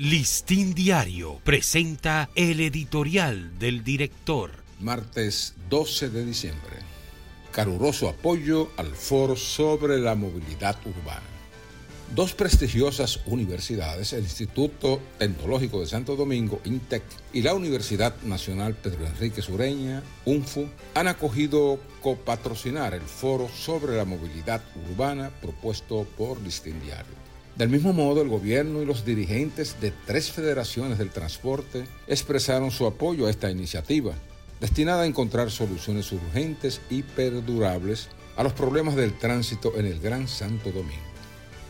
[0.00, 4.52] Listín Diario presenta el editorial del director.
[4.78, 6.76] Martes 12 de diciembre.
[7.50, 11.26] Caluroso apoyo al foro sobre la movilidad urbana.
[12.14, 17.02] Dos prestigiosas universidades, el Instituto Tecnológico de Santo Domingo, INTEC,
[17.32, 24.04] y la Universidad Nacional Pedro Enrique Sureña, UNFU, han acogido copatrocinar el foro sobre la
[24.04, 27.27] movilidad urbana propuesto por Listín Diario.
[27.58, 32.86] Del mismo modo, el gobierno y los dirigentes de tres federaciones del transporte expresaron su
[32.86, 34.14] apoyo a esta iniciativa,
[34.60, 40.28] destinada a encontrar soluciones urgentes y perdurables a los problemas del tránsito en el Gran
[40.28, 41.02] Santo Domingo.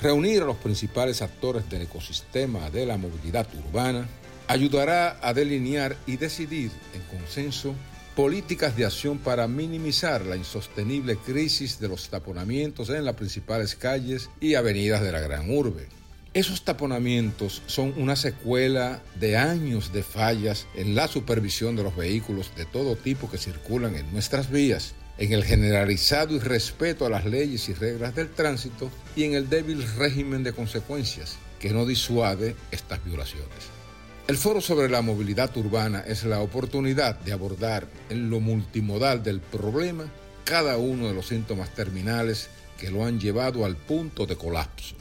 [0.00, 4.08] Reunir a los principales actores del ecosistema de la movilidad urbana
[4.48, 7.74] ayudará a delinear y decidir en consenso
[8.14, 14.30] políticas de acción para minimizar la insostenible crisis de los taponamientos en las principales calles
[14.40, 15.88] y avenidas de la gran urbe.
[16.32, 22.52] Esos taponamientos son una secuela de años de fallas en la supervisión de los vehículos
[22.56, 27.68] de todo tipo que circulan en nuestras vías, en el generalizado irrespeto a las leyes
[27.68, 33.04] y reglas del tránsito y en el débil régimen de consecuencias que no disuade estas
[33.04, 33.83] violaciones.
[34.26, 39.40] El foro sobre la movilidad urbana es la oportunidad de abordar en lo multimodal del
[39.40, 40.10] problema
[40.44, 44.94] cada uno de los síntomas terminales que lo han llevado al punto de colapso.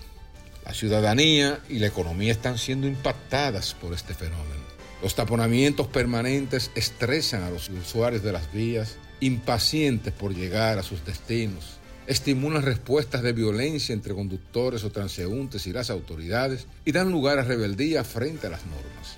[0.65, 4.61] La ciudadanía y la economía están siendo impactadas por este fenómeno.
[5.01, 11.05] Los taponamientos permanentes estresan a los usuarios de las vías, impacientes por llegar a sus
[11.05, 17.39] destinos estimulan respuestas de violencia entre conductores o transeúntes y las autoridades y dan lugar
[17.39, 19.17] a rebeldía frente a las normas.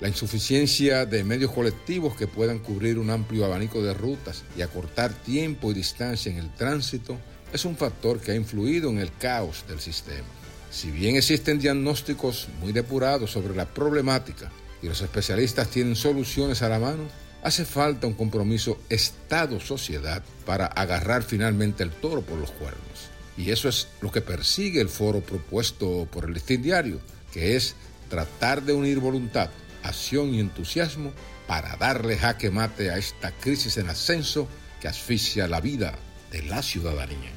[0.00, 5.12] La insuficiencia de medios colectivos que puedan cubrir un amplio abanico de rutas y acortar
[5.12, 7.16] tiempo y distancia en el tránsito
[7.52, 10.26] es un factor que ha influido en el caos del sistema.
[10.70, 14.50] Si bien existen diagnósticos muy depurados sobre la problemática
[14.82, 17.04] y los especialistas tienen soluciones a la mano,
[17.42, 23.10] Hace falta un compromiso Estado-sociedad para agarrar finalmente el toro por los cuernos.
[23.36, 27.00] Y eso es lo que persigue el foro propuesto por el Listín Diario,
[27.32, 27.76] que es
[28.08, 29.50] tratar de unir voluntad,
[29.82, 31.12] acción y entusiasmo
[31.46, 34.48] para darle jaque mate a esta crisis en ascenso
[34.80, 35.94] que asfixia la vida
[36.30, 37.30] de la ciudadanía.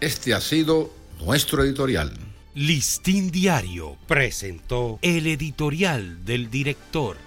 [0.00, 2.12] Este ha sido nuestro editorial.
[2.54, 7.25] Listín Diario presentó el editorial del director.